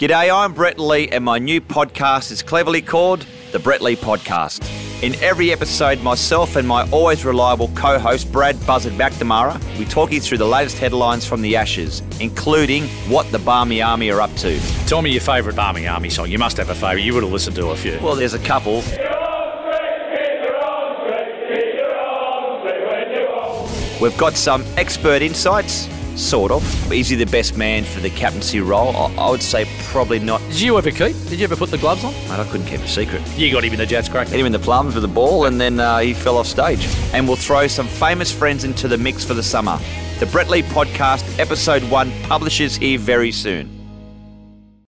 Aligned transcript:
G'day, 0.00 0.28
I'm 0.34 0.52
Brett 0.54 0.80
Lee, 0.80 1.08
and 1.10 1.24
my 1.24 1.38
new 1.38 1.60
podcast 1.60 2.32
is 2.32 2.42
cleverly 2.42 2.82
called 2.82 3.24
The 3.52 3.60
Brett 3.60 3.80
Lee 3.80 3.94
Podcast. 3.94 4.68
In 5.04 5.14
every 5.22 5.52
episode, 5.52 6.02
myself 6.02 6.56
and 6.56 6.66
my 6.66 6.84
always 6.90 7.24
reliable 7.24 7.68
co 7.76 7.96
host, 7.96 8.32
Brad 8.32 8.56
Buzzard 8.66 8.94
McNamara, 8.94 9.56
we 9.78 9.84
talk 9.84 10.10
you 10.10 10.20
through 10.20 10.38
the 10.38 10.48
latest 10.48 10.78
headlines 10.78 11.24
from 11.24 11.42
the 11.42 11.54
Ashes, 11.54 12.02
including 12.18 12.88
what 13.08 13.30
the 13.30 13.38
Barmy 13.38 13.82
Army 13.82 14.10
are 14.10 14.20
up 14.20 14.34
to. 14.38 14.58
Tell 14.88 15.00
me 15.00 15.10
your 15.10 15.20
favourite 15.20 15.54
Barmy 15.54 15.86
Army 15.86 16.10
song. 16.10 16.28
You 16.28 16.40
must 16.40 16.56
have 16.56 16.70
a 16.70 16.74
favourite. 16.74 17.04
You 17.04 17.14
would 17.14 17.22
have 17.22 17.32
listened 17.32 17.54
to 17.54 17.68
a 17.68 17.76
few. 17.76 17.96
Well, 18.02 18.16
there's 18.16 18.34
a 18.34 18.40
couple. 18.40 18.82
We've 24.00 24.18
got 24.18 24.34
some 24.34 24.64
expert 24.76 25.22
insights, 25.22 25.88
sort 26.16 26.52
of. 26.52 26.92
Is 26.92 27.08
he 27.08 27.16
the 27.16 27.26
best 27.26 27.56
man 27.56 27.84
for 27.84 28.00
the 28.00 28.10
captaincy 28.10 28.60
role? 28.60 28.96
I, 28.96 29.14
I 29.14 29.30
would 29.30 29.42
say 29.42 29.66
probably 29.84 30.18
not. 30.18 30.40
Did 30.48 30.60
you 30.60 30.78
ever 30.78 30.90
keep? 30.90 31.16
Did 31.28 31.38
you 31.38 31.44
ever 31.44 31.56
put 31.56 31.70
the 31.70 31.78
gloves 31.78 32.04
on? 32.04 32.12
Mate, 32.12 32.40
I 32.40 32.44
couldn't 32.50 32.66
keep 32.66 32.80
a 32.80 32.88
secret. 32.88 33.22
You 33.36 33.52
got 33.52 33.64
him 33.64 33.72
in 33.72 33.78
the 33.78 33.86
Jets 33.86 34.08
crack. 34.08 34.28
Hit 34.28 34.40
him 34.40 34.46
in 34.46 34.52
the 34.52 34.58
plums 34.58 34.94
with 34.94 35.02
the 35.02 35.08
ball, 35.08 35.46
and 35.46 35.60
then 35.60 35.80
uh, 35.80 35.98
he 35.98 36.14
fell 36.14 36.38
off 36.38 36.46
stage. 36.46 36.86
And 37.12 37.26
we'll 37.26 37.36
throw 37.36 37.66
some 37.66 37.88
famous 37.88 38.32
friends 38.32 38.64
into 38.64 38.88
the 38.88 38.98
mix 38.98 39.24
for 39.24 39.34
the 39.34 39.42
summer. 39.42 39.78
The 40.20 40.26
Brett 40.26 40.48
Lee 40.48 40.62
Podcast, 40.62 41.38
Episode 41.38 41.82
1, 41.90 42.22
publishes 42.22 42.76
here 42.76 42.98
very 42.98 43.32
soon. 43.32 43.83